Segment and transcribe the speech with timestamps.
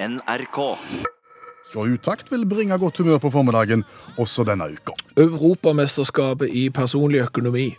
[0.00, 0.58] NRK.
[1.74, 3.84] Og Utakt vil bringe godt humør på formiddagen
[4.18, 4.94] også denne uka.
[5.18, 7.72] Europamesterskapet i personlig økonomi.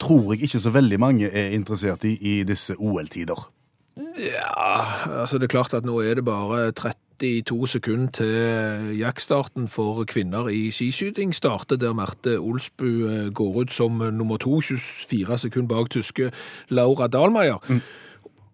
[0.00, 3.48] Tror jeg ikke så veldig mange er interessert i i disse OL-tider.
[3.96, 10.04] Ja, altså det er klart at nå er det bare 32 sekunder til jaktstarten for
[10.04, 15.76] kvinner i skiskyting starter, der Marte Olsbu eh, går ut som nummer to, 24 sekunder
[15.76, 16.32] bak tyske
[16.68, 17.60] Laura Dahlmeier.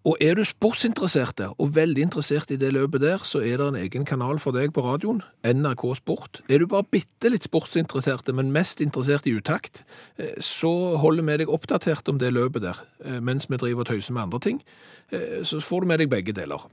[0.07, 3.79] Og er du sportsinteresserte og veldig interessert i det løpet der, så er det en
[3.81, 6.39] egen kanal for deg på radioen, NRK Sport.
[6.47, 9.83] Er du bare bitte litt sportsinteressert, men mest interessert i utakt,
[10.17, 13.91] eh, så holder vi deg oppdatert om det løpet der, eh, mens vi driver og
[13.91, 14.63] tøyser med andre ting.
[15.11, 16.63] Eh, Så får du med deg begge deler.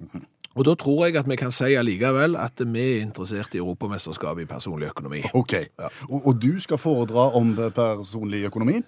[0.57, 4.43] Og da tror jeg at vi kan si allikevel at vi er interessert i Europamesterskapet
[4.43, 5.23] i personlig økonomi.
[5.35, 5.55] Ok.
[6.09, 8.83] Og, og du skal foredra om personlig økonomi?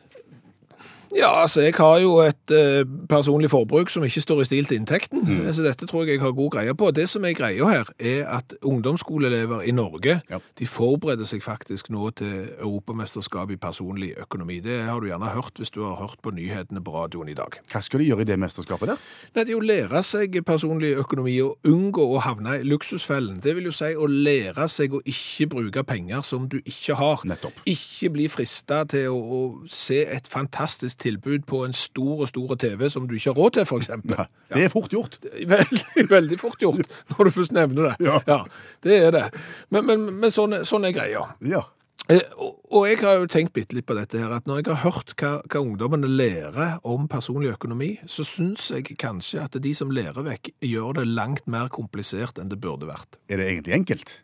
[1.17, 4.77] Ja, altså jeg har jo et eh, personlig forbruk som ikke står i stil til
[4.81, 5.23] inntekten,
[5.57, 6.91] så dette tror jeg jeg har god greie på.
[6.93, 10.39] Det som er greia her, er at ungdomsskoleelever i Norge, Ja.
[10.59, 14.59] de forbereder seg faktisk nå til Europamesterskap i personlig økonomi.
[14.61, 17.57] Det har du gjerne hørt hvis du har hørt på nyhetene på radioen i dag.
[17.73, 19.01] Hva skal de gjøre i det mesterskapet der?
[19.35, 23.41] Nei, det er jo å lære seg personlig økonomi og unngå å havne i luksusfellen.
[23.45, 27.25] Det vil jo si å lære seg å ikke bruke penger som du ikke har.
[27.29, 27.65] Nettopp.
[27.65, 32.55] Ikke bli frista til å, å se et fantastisk tilbud på en stor og stor
[32.61, 34.27] TV som du ikke har råd til, eksempel.
[34.53, 35.19] Det er fort gjort.
[35.25, 38.13] Veldig, veldig fort gjort, når du først nevner det.
[38.29, 38.43] Ja.
[38.87, 39.27] det er det.
[39.71, 41.27] Men, men, men sånn, sånn er greia.
[41.47, 41.65] Ja.
[42.09, 44.71] Eh, Og, og jeg har jo tenkt bitte litt på dette her, at når jeg
[44.71, 49.75] har hørt hva, hva ungdommene lærer om personlig økonomi, så syns jeg kanskje at de
[49.77, 53.21] som lærer vekk, gjør det langt mer komplisert enn det burde vært.
[53.29, 54.15] Er det egentlig enkelt?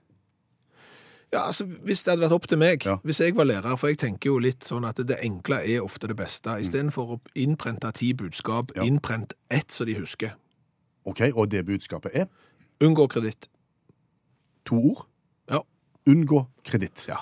[1.34, 2.96] Ja, altså, Hvis det hadde vært opp til meg, Ja.
[3.02, 6.06] hvis jeg var lærer, for jeg tenker jo litt sånn at det enkle er ofte
[6.06, 6.60] det beste, Mm.
[6.62, 8.82] istedenfor å innprente ti budskap, Ja.
[8.82, 10.32] innprent ett så de husker.
[11.04, 12.26] Ok, Og det budskapet er
[12.80, 13.48] Unngå kreditt.
[14.64, 15.06] to ord.
[15.50, 15.60] Ja.
[16.06, 17.04] Unngå kreditt.
[17.08, 17.16] Ja.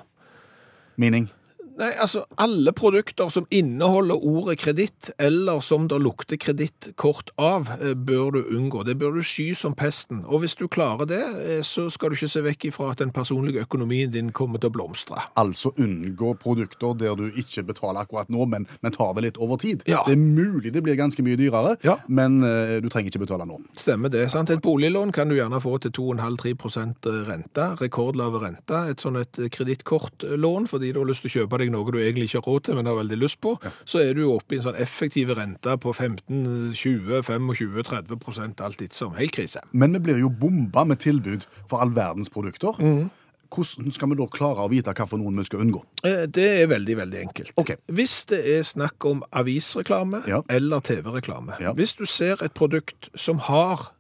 [0.97, 1.31] Mening?
[1.79, 7.95] Nei, altså, alle produkter som inneholder ordet kreditt, eller som det lukter kredittkort av, eh,
[7.95, 8.85] bør du unngå.
[8.85, 10.25] Det bør du sky som pesten.
[10.27, 13.11] Og hvis du klarer det, eh, så skal du ikke se vekk ifra at den
[13.11, 15.17] personlige økonomien din kommer til å blomstre.
[15.37, 19.57] Altså unngå produkter der du ikke betaler akkurat nå, men, men tar det litt over
[19.57, 19.83] tid.
[19.87, 20.03] Ja.
[20.07, 21.97] Det er mulig det blir ganske mye dyrere, Ja.
[22.09, 23.59] men uh, du trenger ikke betale nå.
[23.77, 24.31] Stemmer det.
[24.31, 24.51] sant?
[24.51, 27.67] Et boliglån kan du gjerne få til 2,5-3 rente.
[27.81, 28.91] Rekordlave rente.
[28.91, 32.29] Et sånn et kredittkortlån fordi du har lyst til å kjøpe deg noe du egentlig
[32.31, 33.57] ikke har råd til, men har veldig lyst på.
[33.85, 38.81] Så er du oppe i en sånn effektiv rente på 15, 20, 25, 30 alt
[38.83, 39.13] ettersom.
[39.13, 39.17] som.
[39.19, 39.61] Helt krise.
[39.73, 42.77] Men vi blir jo bomba med tilbud for all verdens produkter.
[42.79, 43.11] Mm.
[43.53, 45.83] Hvordan skal vi da klare å vite hva for noen vi skal unngå?
[46.05, 47.53] Eh, Det er veldig, veldig enkelt.
[47.61, 47.77] Okay.
[47.93, 50.41] Hvis det er snakk om avisreklame Ja.
[50.49, 51.73] eller TV-reklame, Ja.
[51.75, 53.93] hvis du ser et produkt som har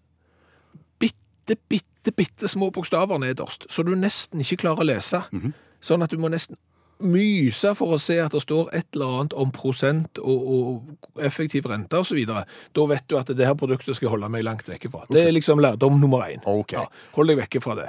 [0.98, 5.52] bitte, bitte, bitte små bokstaver nederst, så du nesten ikke klarer å lese, Mhm.
[5.82, 6.56] sånn at du må nesten
[7.02, 11.66] myse for å se at det står et eller annet om prosent og, og effektiv
[11.70, 12.44] rente videre,
[12.76, 15.06] da vet du at det her produktet skal holde meg langt vekke fra.
[15.10, 16.44] Det er liksom lærdom nummer én.
[16.44, 16.78] Okay.
[16.78, 17.88] Ja, hold deg vekke fra det.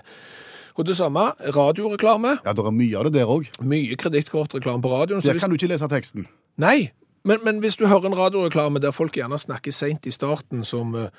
[0.74, 2.40] Og det samme, radioreklame.
[2.46, 3.46] Ja, det er mye av det der òg.
[3.62, 5.22] Mye kredittkortreklame på radioen.
[5.22, 6.26] Der kan du ikke lese teksten.
[6.58, 6.90] Nei,
[7.24, 10.96] men, men hvis du hører en radioreklame der folk gjerne snakker seint i starten som
[10.98, 11.14] eh,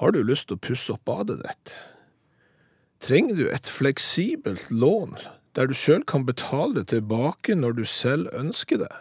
[0.00, 1.74] Har du lyst til å pusse opp badet ditt?
[3.02, 5.18] Trenger du et fleksibelt lån
[5.56, 8.92] der du sjøl kan betale det tilbake når du selv ønsker det?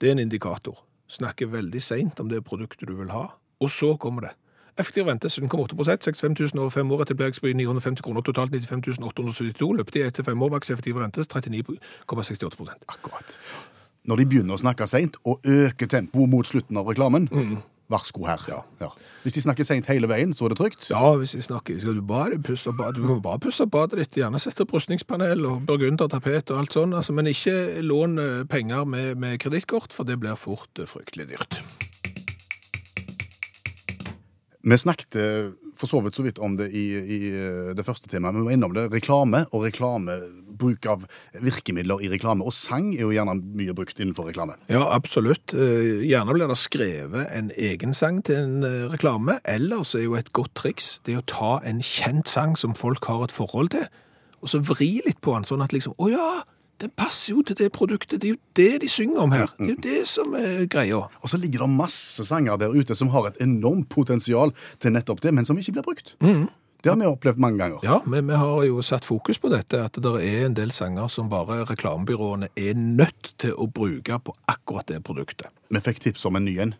[0.00, 0.84] Det er en indikator.
[1.08, 3.26] Snakker veldig seint om det produktet du vil ha,
[3.60, 4.34] og så kommer det.
[4.78, 10.04] Effektiv rente 17,8 65 000 over fem år, etableringsbøy 950 kroner, totalt 95 872, løpetid
[10.06, 13.34] 1 til 5 år, maks effektiv rente 39,68% Akkurat.
[14.06, 18.26] Når de begynner å snakke seint og øker tempoet mot slutten av reklamen, vær god
[18.28, 18.44] her.
[18.48, 18.60] Ja.
[18.80, 18.88] Ja.
[19.22, 20.88] Hvis de snakker seint hele veien, så er det trygt.
[20.90, 23.98] Ja, hvis de snakker, skal du bare pusse opp du kan bare pusse opp badet
[23.98, 28.44] ditt, gjerne sette opp rustningspanel og burgundertapet og alt sånt, altså, men ikke lån eh,
[28.48, 31.60] penger med, med kredittkort, for det blir fort eh, fryktelig dyrt.
[34.68, 38.10] Vi snakket eh, for så vidt så vidt om det i, i eh, det første
[38.10, 38.36] temaet.
[38.36, 38.88] Vi var innom det.
[38.92, 40.18] Reklame og reklame,
[40.58, 41.04] bruk av
[41.38, 42.46] virkemidler i reklame.
[42.46, 44.58] Og sang er jo gjerne mye brukt innenfor reklame.
[44.70, 45.54] Ja, absolutt.
[45.54, 50.16] Eh, Gjerne blir det skrevet en egen sang til en reklame, reklame, ellers er jo
[50.18, 53.86] et godt triks det å ta en kjent sang som folk har et forhold til,
[54.42, 56.42] og så vri litt på den, sånn at liksom, å ja,
[56.78, 59.50] den passer jo til det produktet, det er jo det de synger om her.
[59.58, 61.00] Det er jo det som er greia.
[61.22, 65.22] Og så ligger det masse sanger der ute som har et enormt potensial til nettopp
[65.24, 66.14] det, men som ikke blir brukt.
[66.78, 67.82] Det har vi opplevd mange ganger.
[67.82, 71.10] Ja, men vi har jo satt fokus på dette, at det er en del sanger
[71.10, 75.50] som bare reklamebyråene er nødt til å bruke på akkurat det produktet.
[75.74, 76.76] Vi fikk tips om en ny en.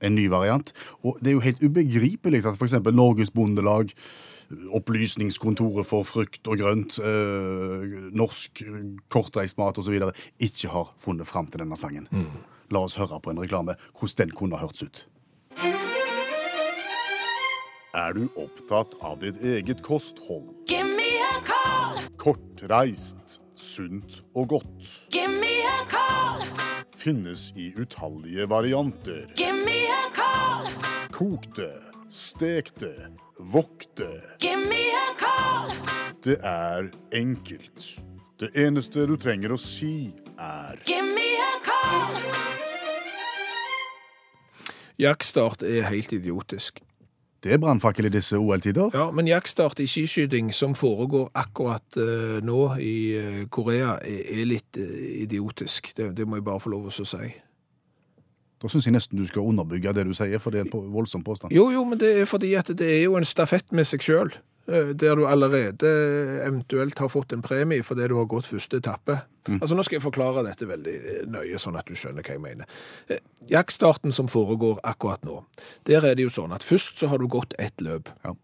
[0.00, 0.72] En ny variant.
[1.04, 2.78] Og det er jo helt ubegripelig at f.eks.
[2.88, 3.92] Norges Bondelag,
[4.48, 8.62] Opplysningskontoret for frukt og grønt, eh, Norsk
[9.12, 10.00] kortreist mat osv.
[10.40, 12.08] ikke har funnet fram til denne sangen.
[12.70, 15.06] La oss høre på en reklame hvordan den kunne hørts hørtes ut.
[17.94, 20.52] Er du opptatt av ditt eget kosthold?
[20.68, 22.04] Give me a call.
[22.20, 25.08] Kortreist, sunt og godt.
[25.10, 26.44] Give me a call.
[26.94, 29.26] Finnes i utallige varianter.
[29.36, 30.68] Give me a call.
[31.10, 31.72] Kokte,
[32.10, 32.94] stekte,
[33.38, 34.22] vokte.
[34.40, 35.72] Give me a call.
[36.24, 38.00] Det er enkelt.
[38.40, 42.20] Det eneste du trenger å si, er Give me a call.
[44.98, 46.80] Jaktstart er helt idiotisk.
[47.42, 48.90] Det er brannfakkel i disse OL-tider.
[48.94, 54.48] Ja, men jaktstart i skiskyting som foregår akkurat uh, nå i eh, Korea, er, er
[54.50, 54.88] litt uh,
[55.22, 55.92] idiotisk.
[55.94, 57.30] Det, det må jeg bare få lov til å si.
[58.60, 60.84] Da syns jeg nesten du skal underbygge det du sier, for det er en på-
[60.90, 61.52] voldsom påstand.
[61.54, 64.32] Jo, jo, men det er fordi at det er jo en stafett med seg sjøl.
[64.68, 65.88] Der du allerede
[66.44, 69.14] eventuelt har fått en premie fordi du har gått første etappe.
[69.48, 72.42] Altså Nå skal jeg forklare dette veldig eh, nøye, sånn at du skjønner hva jeg
[72.44, 72.66] mener.
[73.08, 73.16] Eh,
[73.48, 75.38] Jaktstarten som foregår akkurat nå,
[75.88, 78.10] der er det jo sånn at først så har du gått ett løp.
[78.26, 78.34] Ja.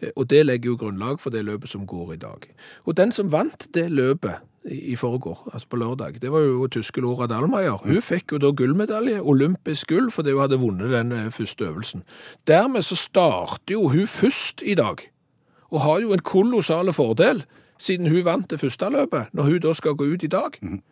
[0.00, 2.48] Eh, Og det legger jo grunnlag for det løpet som går i dag.
[2.86, 7.00] Og den som vant det løpet i forgår, altså på lørdag, det var jo tyske
[7.00, 7.78] Laura Dahlmeier.
[7.84, 12.02] Hun fikk jo da gullmedalje, olympisk gull, fordi hun hadde vunnet den eh, første øvelsen.
[12.46, 15.04] Dermed så starter jo hun først i dag,
[15.70, 17.44] og har jo en kolossal fordel,
[17.78, 20.58] siden hun vant det første løpet, når hun da skal gå ut i dag.
[20.60, 20.82] Men,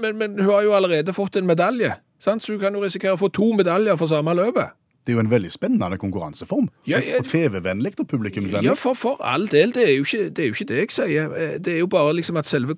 [0.00, 2.42] men, men hun har jo allerede fått en medalje, sant?
[2.42, 4.77] så hun kan jo risikere å få to medaljer for samme løpet.
[5.08, 6.66] Det er jo en veldig spennende konkurranseform.
[6.86, 8.66] Ja, ja, Og TV-vennlig og publikumsvennlig.
[8.68, 10.90] Ja, for, for all del, det er, jo ikke, det er jo ikke det jeg
[10.92, 11.32] sier.
[11.32, 12.76] Eh, Det er jo bare liksom at selve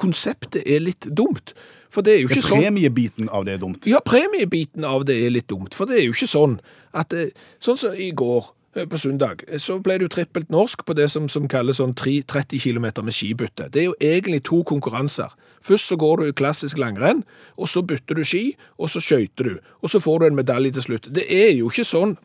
[0.00, 1.52] konseptet er litt dumt.
[1.90, 3.84] For det er jo ikke sånn Premiebiten av det er dumt.
[3.90, 6.56] Ja, premiebiten av det er litt dumt, for det er jo ikke sånn
[6.96, 8.46] at eh, Sånn som i går,
[8.78, 11.92] eh, på søndag, så ble det jo trippelt norsk på det som, som kalles sånn
[11.98, 13.68] 3, 30 km med skibytte.
[13.74, 15.34] Det er jo egentlig to konkurranser.
[15.60, 17.22] Først så går du klassisk langrenn,
[17.60, 19.54] og så bytter du ski, og så skøyter du.
[19.84, 21.08] Og så får du en medalje til slutt.
[21.14, 22.16] Det er jo ikke sånn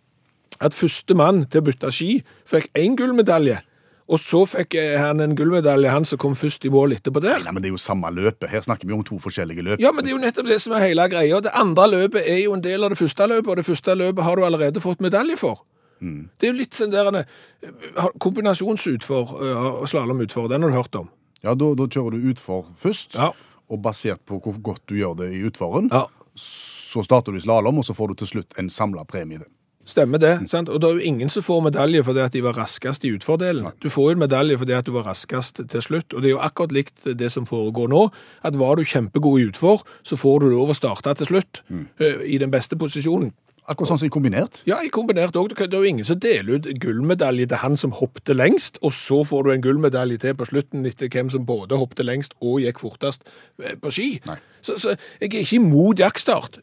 [0.64, 2.12] at første mann til å bytte ski
[2.48, 3.60] fikk én gullmedalje,
[4.06, 7.42] og så fikk eh, han en gullmedalje, han som kom først i mål etterpå der.
[7.44, 8.48] Nei, men Det er jo samme løpet.
[8.52, 9.82] Her snakker vi om to forskjellige løp.
[9.82, 11.42] Ja, men det er jo nettopp det som er hele greia.
[11.42, 14.28] Det andre løpet er jo en del av det første løpet, og det første løpet
[14.28, 15.66] har du allerede fått medalje for.
[16.00, 21.00] Det er jo litt sånn der eh, kombinasjonsutfor eh, og slalåmutfor, den har du hørt
[21.00, 21.10] om.
[21.46, 23.32] Ja, Da, da kjører du utfor først, Ja.
[23.70, 26.08] og basert på hvor godt du gjør det i utforen, Ja.
[26.36, 29.40] så starter du i slalåm, og så får du til slutt en samla premie.
[29.86, 30.50] Stemmer det.
[30.50, 30.68] sant?
[30.68, 33.72] Og det er jo ingen som får medalje fordi at de var raskest i utfordelen.
[33.80, 36.12] Du får jo en medalje fordi at du var raskest til slutt.
[36.16, 38.10] Og det er jo akkurat likt det som foregår nå.
[38.44, 41.62] At var du kjempegod i utfor, så får du lov å starte til slutt
[42.00, 43.32] eh, i den beste posisjonen.
[43.66, 44.60] Akkurat sånn som i kombinert.
[44.70, 45.56] Ja, i kombinert òg.
[45.56, 49.24] Det er jo ingen som deler ut gullmedalje til han som hoppte lengst, og så
[49.26, 52.84] får du en gullmedalje til på slutten etter hvem som både hoppte lengst og gikk
[52.84, 53.26] fortest
[53.64, 54.10] eh, på ski.
[54.62, 56.60] Så, så jeg er ikke imot jaktstart,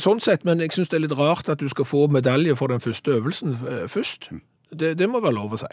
[0.00, 2.72] sånn sett, men jeg syns det er litt rart at du skal få medalje for
[2.72, 4.28] den første øvelsen først.
[4.28, 4.30] først.
[4.70, 5.68] Det, det må være lov å si.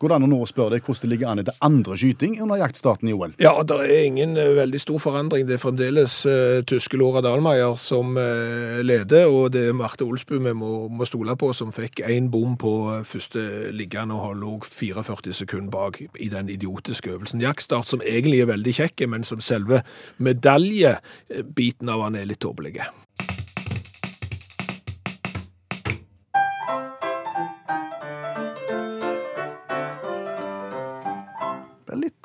[0.00, 2.56] Går det an å nå spørre deg hvordan det ligger an etter andre skyting under
[2.62, 3.34] jaktstarten i OL?
[3.42, 5.44] Ja, det er ingen eh, veldig stor forandring.
[5.48, 10.38] Det er fremdeles uh, tyske Laura Dahlmeier som uh, leder, og det er Marte Olsbu
[10.38, 12.72] vi må, må stole på, som fikk én bom på
[13.08, 17.44] første liggende og har lå 44 sekunder bak i den idiotiske øvelsen.
[17.44, 19.82] Jaktstart som egentlig er veldig kjekk, men som selve
[20.24, 22.78] medaljebiten av han er litt tåpelig.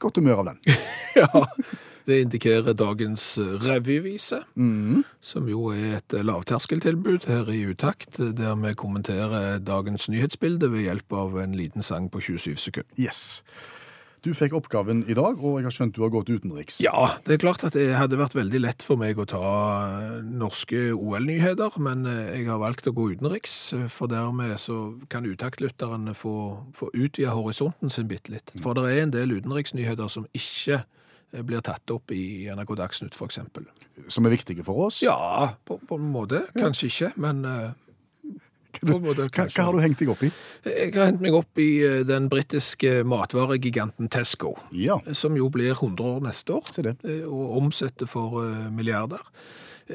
[0.03, 0.61] Godt humør av den.
[1.13, 1.45] Ja,
[2.09, 5.03] det indikerer dagens revyvise, mm.
[5.21, 10.71] som jo er et eh, lavterskeltilbud her i Utakt, eh, der vi kommenterer dagens nyhetsbilde
[10.73, 12.89] ved hjelp av en liten sang på 27 sekunder.
[12.97, 13.43] Yes.
[14.23, 16.77] Du fikk oppgaven i dag, og jeg har skjønt du har gått utenriks.
[16.79, 19.41] Ja, det er klart at det hadde vært veldig lett for meg å ta
[19.89, 24.77] eh, norske OL-nyheter, men eh, jeg har valgt å gå utenriks, eh, for dermed så
[25.11, 26.37] kan utaktlytterne få,
[26.71, 28.55] få utvida horisonten sin bitte litt.
[28.63, 30.85] For det er en del utenriksnyheter som ikke
[31.43, 33.67] blir tatt opp i NRK Dagsnytt, eksempel.
[34.07, 35.01] Som er viktige for oss.
[35.03, 36.45] Ja, på, på en måte.
[36.55, 37.43] Kanskje ikke, men
[38.81, 40.29] på en måte Hva, hva har du hengt deg opp i?
[40.67, 45.73] Jeg har hengt meg opp i eh, den britiske matvaregiganten Tesco, Ja, som jo blir
[45.75, 49.21] 100 år neste år, eh, og omsetter for eh, milliarder.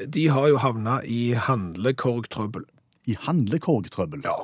[0.05, 2.67] De har jo havna i handlekorgtrøbbel.
[3.09, 4.21] I handlekorgtrøbbel.
[4.27, 4.37] Ja.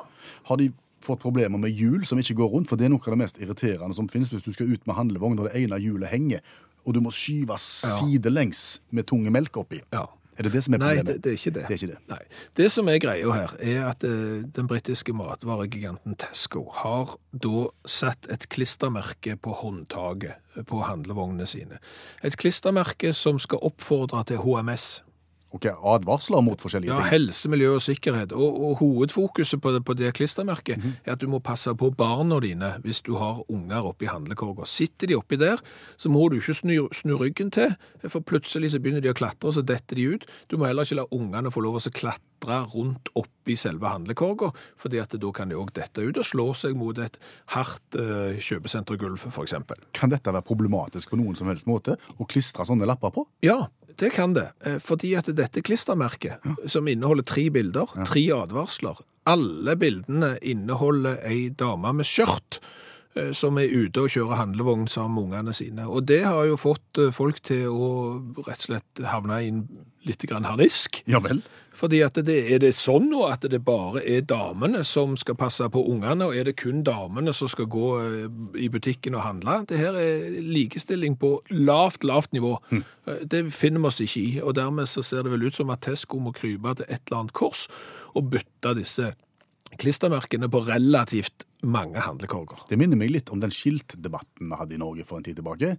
[0.49, 0.71] Har de
[1.05, 2.69] fått problemer med hjul som ikke går rundt?
[2.71, 4.97] For det er noe av det mest irriterende som finnes hvis du skal ut med
[4.97, 6.41] handlevogn og det ene hjulet henger,
[6.85, 9.81] og du må skyve sidelengs med tunge melk oppi.
[9.93, 10.07] ja.
[10.37, 11.07] Er det det som er Nei, problemet?
[11.13, 11.61] det, det er ikke det.
[11.63, 11.99] Det er ikke det.
[12.11, 12.19] Nei.
[12.59, 18.27] Det som er greia her, er at eh, den britiske matvaregiganten Tesco har da satt
[18.31, 21.79] et klistremerke på håndtaket på handlevognene sine.
[22.23, 25.04] Et klistremerke som skal oppfordre til HMS.
[25.55, 27.11] Ok, Advarsler mot forskjellige Ja, ting.
[27.13, 28.33] helse, miljø og sikkerhet.
[28.35, 32.41] Og, og hovedfokuset på det, på det klistremerket er at du må passe på barna
[32.43, 34.67] dine hvis du har unger oppi handlekorga.
[34.67, 35.63] Sitter de oppi der,
[35.97, 37.71] så må du ikke snu, snu ryggen til,
[38.09, 40.27] for plutselig så begynner de å klatre, og så detter de ut.
[40.51, 41.93] Du må heller ikke la ungene få lov å så
[42.39, 46.53] klatre rundt oppi selve handlekorga, fordi at da kan de òg dette ut og slå
[46.55, 47.17] seg mot et
[47.53, 49.53] hardt eh, kjøpesentergulv, f.eks.
[49.93, 51.97] Kan dette være problematisk på noen som helst måte?
[52.17, 53.25] Å klistre sånne lapper på?
[53.45, 54.51] Ja, det kan det.
[54.65, 61.49] Eh, Fordi at dette klistremerket, som inneholder tre bilder, tre advarsler, alle bildene inneholder ei
[61.49, 62.59] dame med skjørt
[63.35, 65.87] som er ute og kjører handlevogn sammen med ungene sine.
[65.87, 67.91] Og det har jo fått eh, folk til å
[68.43, 69.61] rett og slett havne i en
[70.05, 70.99] litt grann harnisk.
[71.09, 71.39] Ja vel.
[71.75, 75.65] Fordi at det, er det sånn nå at det bare er damene som skal passe
[75.71, 78.29] på ungene, og er det kun damene som skal gå eh,
[78.67, 79.61] i butikken og handle?
[79.71, 82.57] Det her er likestilling på lavt, lavt nivå.
[82.71, 82.85] Mm.
[83.31, 85.83] Det finner vi oss ikke i, og dermed så ser det vel ut som at
[85.87, 87.69] Tesco må krype til et eller annet kors
[88.15, 89.11] og bytte disse
[89.81, 92.65] klistremerkene på relativt mange handlekorger.
[92.69, 95.75] Det minner meg litt om den skiltdebatten vi hadde i Norge for en tid tilbake.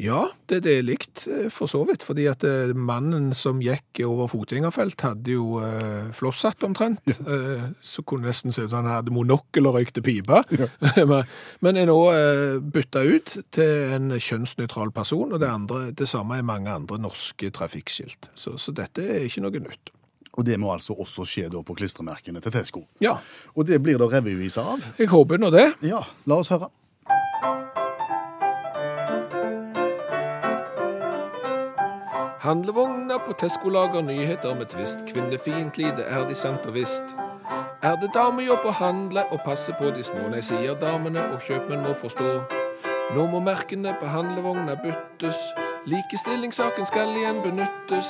[0.00, 4.00] Ja, det, det er likt eh, for så vidt, fordi at eh, mannen som gikk
[4.02, 8.90] over fotgjengerfelt hadde jo eh, flosshatt omtrent, eh, så kunne nesten se ut som han
[8.90, 10.40] hadde monokkel og røykte pipe,
[11.10, 11.30] men,
[11.62, 16.40] men er nå eh, bytta ut til en kjønnsnøytral person, og det, andre, det samme
[16.40, 18.32] er mange andre norske trafikkskilt.
[18.34, 19.94] Så, så dette er ikke noe nytt.
[20.34, 22.84] Og det må altså også skje da på klistremerkene til Tesco.
[23.00, 23.16] Ja,
[23.54, 24.82] Og det blir da revyviser av.
[24.98, 25.72] jeg håper nå det.
[25.82, 26.70] Ja, la oss høre.
[32.40, 34.98] Handlevogna på Tesco lager nyheter med tvist.
[35.08, 37.14] Kvinnefiendtlig, det er de sant og visst.
[37.84, 40.26] Er det damejobb å handle og passe på de små?
[40.32, 42.30] Nei, sier damene, og kjøpmenn må forstå.
[43.16, 45.40] Nå må merkene på handlevogna byttes.
[45.84, 48.06] Likestillingssaken skal igjen benyttes.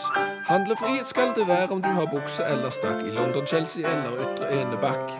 [0.46, 4.50] Handlefrihet skal det være om du har bukse eller stakk i London, Chelsea eller Ytre
[4.54, 5.10] Enebakk.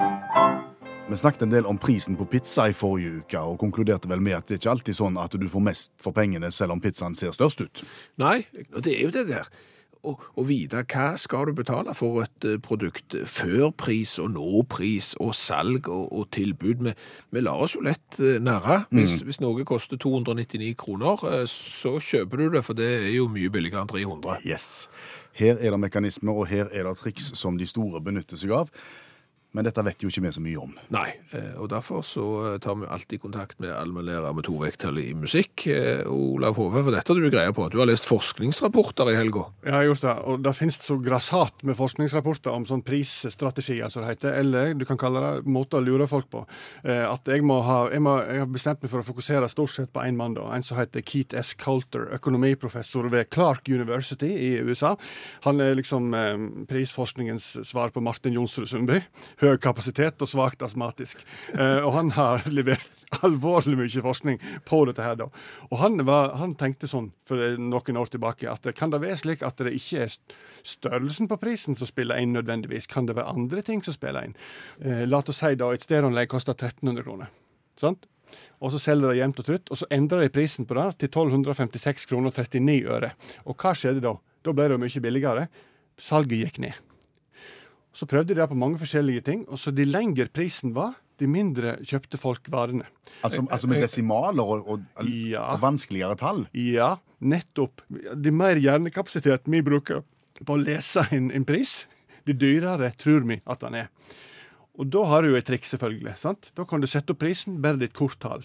[1.08, 4.38] Vi snakket en del om prisen på pizza i forrige uke, og konkluderte vel med
[4.38, 7.18] at det ikke alltid er sånn at du får mest for pengene selv om pizzaen
[7.18, 7.82] ser størst ut.
[8.22, 9.50] Nei, og det er jo det der.
[10.04, 15.14] Å, vite hva skal du betale for et eh, produkt før pris og nå pris
[15.22, 16.84] og salg og, og tilbud.
[16.84, 16.94] Vi,
[17.32, 18.82] vi lar oss jo lett eh, narre.
[18.92, 23.30] Hvis, hvis noe koster 299 kroner, eh, så kjøper du det, for det er jo
[23.32, 24.44] mye billigere enn 300.
[24.44, 24.88] Yes.
[25.34, 28.70] Her er det mekanismer, og her er det triks som de store benytter seg av.
[29.54, 30.72] Men dette vet jo ikke vi så mye om.
[30.94, 31.06] Nei,
[31.36, 35.12] eh, og derfor så eh, tar vi alltid kontakt med allmennlærer med to vekttall i
[35.14, 35.66] musikk.
[35.70, 37.68] Eh, Olav Hove, for dette har du greier på.
[37.70, 39.44] Du har lest forskningsrapporter i helga.
[39.62, 44.02] Jeg har gjort det, og det finnes så grassat med forskningsrapporter om sånn prisstrategi, altså
[44.02, 46.42] det heter, eller du kan kalle det måter å lure folk på.
[46.82, 49.76] Eh, at jeg må ha, jeg, må, jeg har bestemt meg for å fokusere stort
[49.76, 50.48] sett på én mann, da.
[50.56, 51.54] En som heter Keith S.
[51.62, 54.96] Coulter, økonomiprofessor ved Clark University i USA.
[55.46, 56.10] Han er liksom
[56.66, 58.98] prisforskningens svar på Martin Jonsrud Sundby.
[59.44, 61.20] Høy kapasitet og svakt astmatisk.
[61.52, 65.26] Eh, og han har levert alvorlig mye forskning på dette her, da.
[65.68, 69.44] Og han, var, han tenkte sånn for noen år tilbake at kan det være slik
[69.44, 70.16] at det ikke er
[70.64, 72.88] størrelsen på prisen som spiller inn nødvendigvis?
[72.88, 74.38] Kan det være andre ting som spiller inn?
[74.80, 77.32] Eh, la oss si da et stereoanlegg koster 1300 kroner.
[77.80, 78.08] Sant?
[78.64, 81.12] Og så selger de jevnt og trutt, og så endrer de prisen på det til
[81.12, 83.12] 1256 kroner og 39 øre.
[83.44, 84.16] Og hva skjedde da?
[84.44, 85.46] Da ble det jo mye billigere.
[86.00, 86.93] Salget gikk ned.
[87.94, 91.28] Så prøvde de det på mange forskjellige ting, og så de lengre prisen var, de
[91.30, 92.88] mindre kjøpte folk varene.
[93.22, 95.44] Altså, altså med desimaler og, og, Ja.
[95.54, 96.46] og vanskeligere tall.
[96.58, 97.84] Ja, nettopp.
[98.10, 100.02] Er mer hjernekapasitet vi bruker
[100.42, 101.84] på å lese en, en pris,
[102.26, 103.88] det dyrere tror vi at den er.
[104.74, 106.16] Og da har du jo et triks, selvfølgelig.
[106.18, 106.48] sant?
[106.58, 108.42] Da kan du sette opp prisen, bare ditt korttall.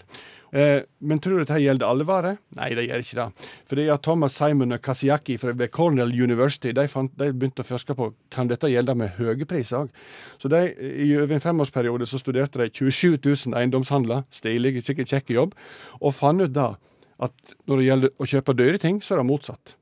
[0.54, 2.36] Eh, men tror du dette gjelder alle varer?
[2.54, 3.48] Nei, det gjør ikke det.
[3.70, 7.96] Fordi at Thomas Simon og Kasiaki fra Cornell University de, fant, de begynte å forske
[7.98, 9.90] på kan dette gjelde med høye priser òg.
[10.38, 15.34] Så de, i over en femårsperiode så studerte de 27 000 eiendomshandler, stilig, sikkert kjekk
[15.34, 15.58] jobb,
[15.98, 16.76] og fant ut da
[17.20, 19.74] at når det gjelder å kjøpe dyre ting, så er det motsatt.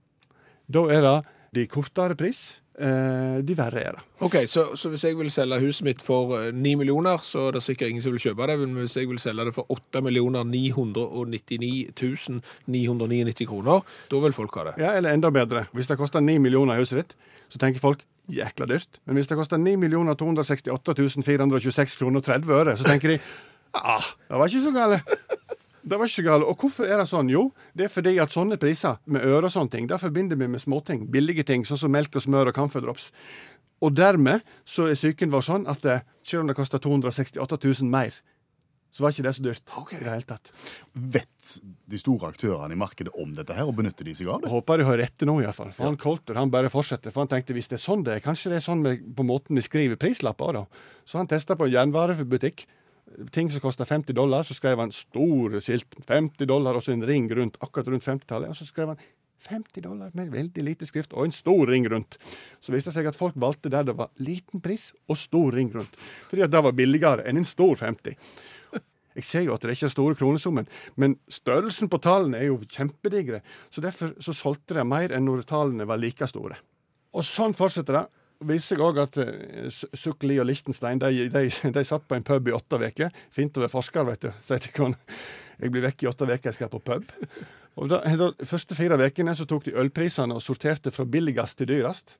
[0.68, 1.18] Da er det
[1.56, 4.04] de kortere pris, de verre er det.
[4.22, 7.56] Ok, så, så hvis jeg vil selge huset mitt for eh, 9 millioner, så er
[7.56, 10.02] det sikkert ingen som vil kjøpe det, men hvis jeg vil selge det for 8
[10.06, 14.76] millioner 999 999 kroner, da vil folk ha det.
[14.82, 15.66] Ja, Eller enda bedre.
[15.74, 17.16] Hvis det koster 9 millioner i huset ditt,
[17.48, 19.00] så tenker folk jækla dyrt.
[19.06, 19.76] Men hvis det koster 9
[20.18, 23.18] 268 426 kroner og 30 øre, så tenker de
[23.74, 25.02] ah, det var ikke så gale.
[25.88, 26.48] Det var ikke så galt.
[26.48, 27.30] Og hvorfor er det sånn?
[27.32, 30.50] Jo, det er fordi at sånne priser med øre og sånne ting, det forbinder vi
[30.52, 31.06] med småting.
[31.12, 33.12] Billige ting, sånn som melk og smør og camphordrops.
[33.84, 35.86] Og dermed så er psyken vår sånn at
[36.26, 38.16] selv om det koster 268 000 mer,
[38.88, 40.50] så var ikke det så dyrt i det hele tatt.
[40.96, 41.50] Vet
[41.92, 44.50] de store aktørene i markedet om dette her, og benytter de seg av det?
[44.52, 45.74] Håper de hører etter nå, iallfall.
[45.76, 47.12] For han Colter han bare fortsetter.
[47.12, 49.26] For han tenkte hvis det er sånn det er, kanskje det er sånn med, på
[49.28, 50.64] måten vi skriver prislapper da.
[51.06, 52.64] Så han testa på en jernvarebutikk.
[53.32, 57.06] Ting som kosta 50 dollar, så skrev han store skilt 50 dollar og så en
[57.08, 58.52] ring rundt, akkurat rundt 50-tallet.
[58.52, 59.00] Og så skrev han
[59.48, 62.18] 50 dollar med veldig lite skrift og en stor ring rundt.
[62.60, 65.70] Så viste det seg at folk valgte der det var liten pris og stor ring
[65.74, 65.94] rundt.
[66.30, 68.18] Fordi at det var billigere enn en stor 50.
[69.18, 72.60] Jeg ser jo at det ikke er store kronesummen, men størrelsen på tallene er jo
[72.62, 73.40] kjempedigre.
[73.70, 76.58] Så derfor så solgte de mer enn når tallene var like store.
[77.18, 78.04] Og sånn fortsetter det.
[78.46, 79.66] Viser seg òg at uh,
[79.98, 83.14] Sukli og Lichtenstein de, de, de satt på en pub i åtte uker.
[83.34, 84.30] Fint å være forsker, vet du.
[84.46, 84.92] Så jeg,
[85.58, 87.08] jeg blir vekk i åtte uker, jeg skal på pub.
[87.78, 92.16] Og da, da, første fire ukene tok de ølprisene og sorterte fra billigst til dyrest.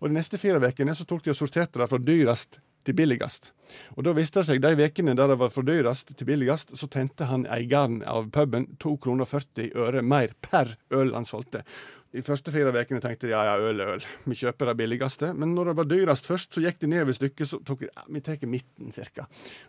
[0.00, 3.52] Og de neste fire ukene tok de og sorterte det fra dyrest til billigst.
[3.96, 6.88] Og da viste det seg de ukene der det var fra dyrest til billigst, så
[6.92, 11.64] tente han eieren av puben 2 kroner 40 øre mer per øl han solgte.
[12.14, 15.32] De første fire ukene tenkte de ja, ja, øl er øl, vi kjøper det billigste.
[15.36, 17.90] Men når det var dyrest først, så gikk de ned ved stykket, så tok de
[17.90, 19.26] ja, vi tar midten cirka.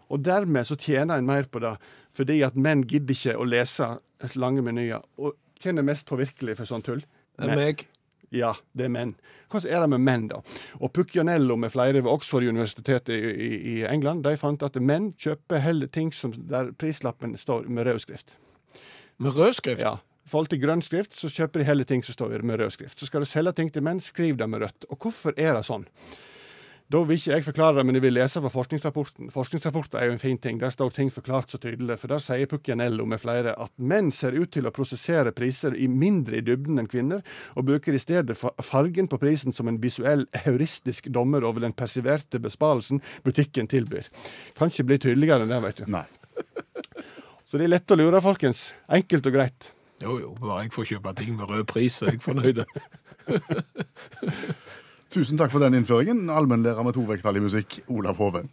[0.08, 1.76] Og dermed så tjener en mer på det,
[2.16, 3.92] fordi at menn gidder ikke å lese
[4.40, 5.04] lange menyer.
[5.20, 7.04] Og hvem er mest påvirkelig for sånn tull?
[7.36, 7.88] Det er meg.
[8.32, 9.16] Ja, det er menn.
[9.50, 10.42] Hvordan er det med menn, da?
[10.80, 15.64] Og Puccianello med flere ved Oxford-universitetet i, i, i England de fant at menn kjøper
[15.64, 18.38] heller ting som der prislappen står med rød skrift.
[19.18, 19.82] Med rød skrift?
[19.82, 19.98] Ja.
[20.30, 23.00] Forhold til grønn skrift, så kjøper de heller ting som står med rød skrift.
[23.00, 24.86] Så skal du selge ting til menn, skriv det med rødt.
[24.90, 25.88] Og hvorfor er det sånn?
[26.90, 29.28] Da vil ikke jeg forklare det, men jeg vil lese fra forskningsrapporten.
[29.30, 30.58] Forskningsrapporter er jo en fin ting.
[30.58, 32.00] Der står ting forklart så tydelig.
[32.02, 35.86] For der sier Puccianello med flere at menn ser ut til å prosessere priser i
[35.86, 37.22] mindre i dybden enn kvinner,
[37.54, 42.42] og bruker i stedet fargen på prisen som en visuell heuristisk dommer over den persiverte
[42.42, 44.10] besparelsen butikken tilbyr.
[44.58, 45.92] Kan ikke bli tydeligere enn det, vet du.
[45.94, 46.08] Nei.
[47.50, 48.72] Så det er lett å lure, folkens.
[48.90, 49.76] Enkelt og greit.
[50.00, 52.64] Jo, jo, bare jeg får kjøpe ting med rød pris, så er jeg fornøyd.
[55.14, 56.30] Tusen takk for den innføringen.
[56.32, 58.46] Allmennlærer med tovektig musikk, Olav Hove.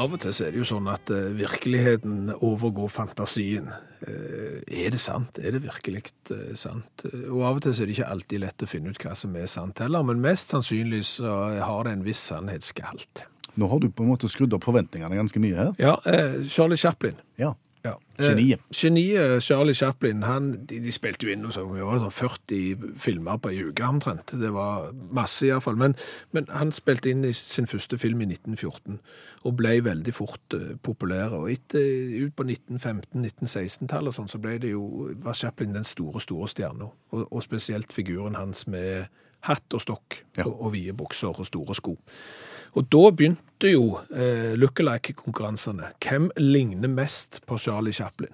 [0.00, 3.68] Av og til er det jo sånn at eh, virkeligheten overgår fantasien.
[4.00, 5.36] Eh, er det sant?
[5.36, 6.00] Er det virkelig
[6.32, 7.04] eh, sant?
[7.28, 9.50] Og av og til er det ikke alltid lett å finne ut hva som er
[9.52, 13.26] sant heller, men mest sannsynlig så har det en viss sannhetsgehalt.
[13.60, 15.76] Nå har du på en måte skrudd opp forventningene ganske mye her.
[15.82, 17.20] Ja, eh, Charlie Chaplin.
[17.36, 17.52] Ja.
[17.82, 17.96] Ja.
[18.20, 18.60] Geniet.
[18.60, 22.98] Eh, geniet Charlie Chaplin, han, de, de spilte jo inn så, det var sånn 40
[23.02, 24.34] filmer på ei uke omtrent.
[24.38, 25.78] Det var masse iallfall.
[25.80, 25.96] Men,
[26.36, 29.00] men han spilte inn i sin første film i 1914
[29.42, 31.34] og ble veldig fort uh, populær.
[31.40, 31.82] Og etter,
[32.22, 36.92] ut på 1915-1916-tallet sånn, så ble det jo, var Chaplin den store, store stjerna.
[37.10, 39.10] Og, og spesielt figuren hans med
[39.48, 40.46] hatt og stokk Ja.
[40.46, 41.96] og, og vide bukser og store sko.
[42.74, 45.90] Og da begynte jo eh, lookalike-konkurransene.
[46.00, 48.32] Hvem ligner mest på Charlie Chaplin?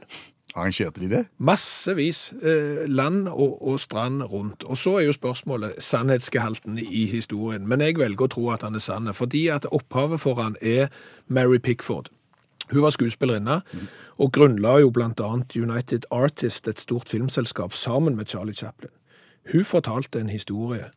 [0.54, 1.24] Arrangerte de det?
[1.38, 2.32] Massevis.
[2.42, 4.64] Eh, land og, og strand rundt.
[4.64, 7.66] Og så er jo spørsmålet sannhetsgehalten i historien.
[7.68, 10.88] Men jeg velger å tro at han er sann, fordi at opphavet for han er
[11.26, 12.08] Mary Pickford.
[12.68, 13.62] Hun var skuespillerinne,
[14.20, 18.90] og grunnla jo annet United Artist, et stort filmselskap, sammen med Charlie Chaplin.
[19.52, 20.90] Hun fortalte en historie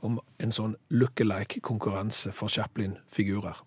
[0.00, 3.58] om en sånn look-alike-konkurranse for Chaplin-figurer.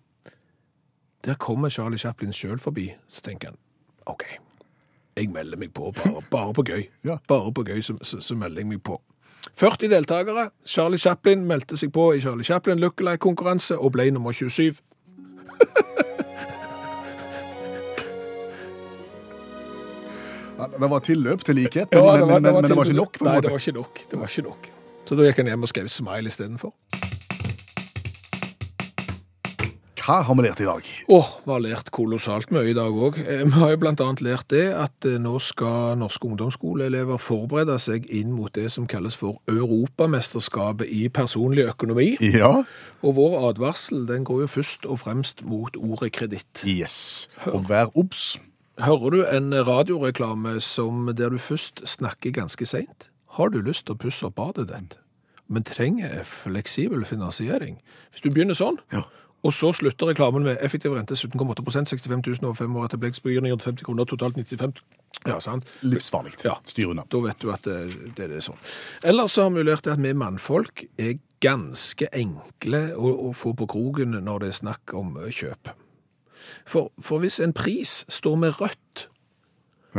[1.24, 3.60] Der kommer Charlie Chaplin sjøl forbi, så tenker han
[4.10, 4.24] OK,
[5.16, 6.82] jeg melder meg på, bare, bare på gøy.
[7.08, 7.18] Ja.
[7.28, 8.98] Bare på gøy, så, så, så melder jeg meg på.
[9.54, 10.48] 40 deltakere.
[10.66, 14.74] Charlie Chaplin meldte seg på i Charlie Chaplin look-alike-konkurranse og ble nummer 27.
[20.72, 23.18] Det var tilløp til likhet, men, men, men, men, men det var ikke nok?
[23.18, 23.46] på en Nei, måte.
[23.48, 24.04] det var ikke nok.
[24.10, 24.70] Det var ikke nok.
[25.04, 26.72] Så da gikk han hjem og skrev smile istedenfor.
[30.04, 30.88] Hva har vi lært i dag?
[31.16, 33.16] Åh, vi har lært kolossalt mye i dag òg.
[33.24, 38.34] Vi har jo annet lært det at eh, nå skal norske ungdomsskoleelever forberede seg inn
[38.36, 42.10] mot det som kalles for Europamesterskapet i personlig økonomi.
[42.20, 42.52] Ja.
[43.00, 46.66] Og vår advarsel den går jo først og fremst mot ordet kreditt.
[46.68, 47.30] Yes.
[47.48, 48.34] Og vær obs.
[48.82, 53.08] Hører du en radioreklame som der du først snakker ganske seint?
[53.36, 54.96] Har du lyst til å pusse opp badet ditt,
[55.48, 57.76] men trenger fleksibel finansiering?
[58.10, 59.02] Hvis du begynner sånn, Ja.
[59.44, 63.42] og så slutter reklamen med effektiv rente 17,8 65 000 over fem år etter Bleksbygger
[63.46, 64.74] 950 kroner, totalt 95
[65.26, 65.64] Ja, sant?
[65.82, 66.34] Livsfarlig.
[66.44, 66.56] Ja.
[66.66, 67.04] Styr unna.
[67.08, 68.58] Da vet du at det, det er sånn.
[69.04, 73.66] Ellers så har vi lært at vi mannfolk er ganske enkle å, å få på
[73.70, 75.70] krogen når det er snakk om kjøp.
[76.66, 79.08] For, for hvis en pris står med rødt,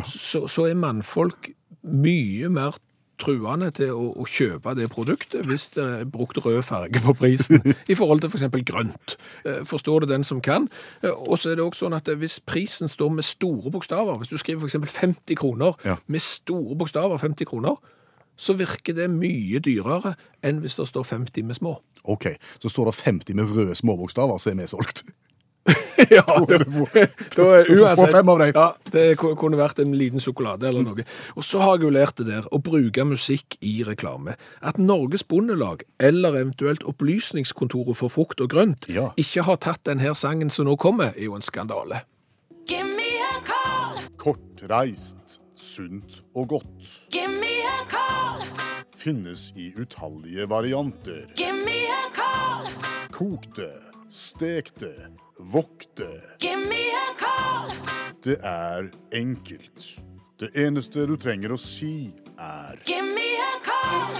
[0.05, 1.49] så, så er mannfolk
[1.85, 2.75] mye mer
[3.21, 7.61] truende til å, å kjøpe det produktet hvis det er brukt rød farge på prisen,
[7.91, 8.49] i forhold til f.eks.
[8.67, 9.13] grønt.
[9.47, 10.67] Eh, Forstår det den som kan.
[11.01, 14.19] Eh, Og så er det også sånn at eh, hvis prisen står med store bokstaver,
[14.19, 14.97] hvis du skriver f.eks.
[14.99, 15.95] 50 kroner Ja.
[16.11, 17.79] med store bokstaver, 50 kroner,
[18.35, 21.77] så virker det mye dyrere enn hvis det står 50 med små.
[22.03, 25.05] OK, så står det 50 med røde småbokstaver, så er vi solgt.
[26.11, 26.89] ja, Da er det var,
[27.35, 28.51] Da Du får uansett- fem av dem.
[28.53, 31.05] Ja, det kunne vært en liten sjokolade eller noe.
[31.35, 34.35] Og så har jeg jo lært det der, å bruke musikk i reklame.
[34.61, 39.09] At Norges Bondelag, eller eventuelt Opplysningskontoret for frukt og grønt, Ja.
[39.17, 42.03] ikke har tatt denne sangen som nå kommer, er jo en skandale.
[42.67, 44.03] Give me a call.
[44.17, 46.93] Kortreist, sunt og godt.
[47.11, 48.45] Give me a call.
[48.97, 51.25] Finnes i utallige varianter.
[51.37, 52.69] Give me a call.
[53.15, 53.69] Kokte,
[54.15, 55.07] stekte,
[55.39, 56.21] vokte.
[56.39, 57.75] Give me a call.
[58.23, 59.99] Det er enkelt.
[60.39, 64.15] Det eneste du trenger å si, er Give me a call.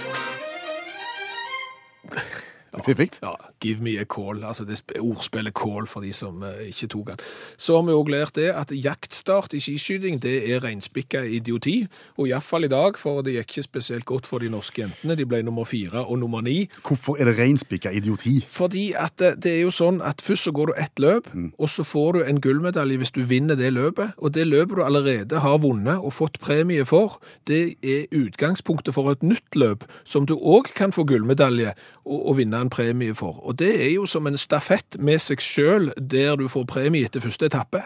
[2.84, 3.10] Fiffig.
[3.22, 4.42] Ja, give me a call.
[4.44, 7.22] Altså det sp- ordspillet call for de som eh, ikke tok den.
[7.56, 11.86] Så har vi òg lært det at jaktstart i skiskyting det er reinspikka idioti.
[12.18, 15.16] Og iallfall i dag, for det gikk ikke spesielt godt for de norske jentene.
[15.16, 16.66] De ble nummer fire og nummer ni.
[16.86, 18.40] Hvorfor er det reinspikka idioti?
[18.48, 21.70] Fordi at det, det er jo sånn at først så går du ett løp, og
[21.72, 24.12] så får du en gullmedalje hvis du vinner det løpet.
[24.18, 29.10] Og det løpet du allerede har vunnet og fått premie for, det er utgangspunktet for
[29.14, 31.72] et nytt løp som du òg kan få gullmedalje
[32.06, 33.38] og, og vinne en premie for.
[33.46, 37.24] Og det er jo som en stafett med seg sjøl der du får premie etter
[37.24, 37.84] første etappe.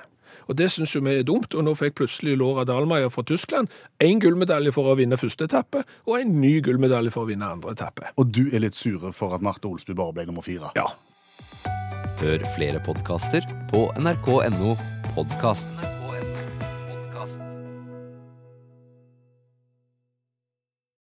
[0.51, 3.71] Og det syns jo vi er dumt, og nå fikk plutselig Laura Dahlmeier fra Tyskland
[4.03, 7.77] én gullmedalje for å vinne første etappe, og en ny gullmedalje for å vinne andre
[7.77, 8.11] etappe.
[8.19, 10.73] Og du er litt sure for at Marte Olsbu bare ble nummer fire?
[10.79, 10.89] Ja.
[12.21, 14.77] Hør flere podkaster på nrk.no
[15.15, 16.00] podkast.